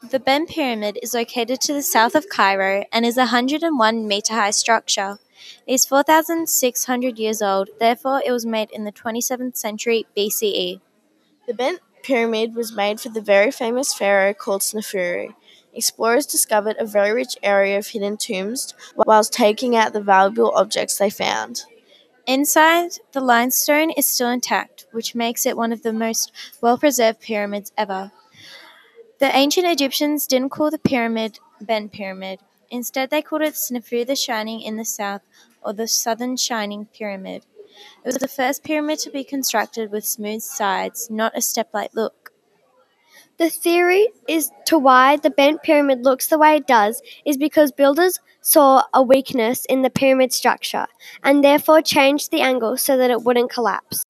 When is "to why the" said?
44.66-45.30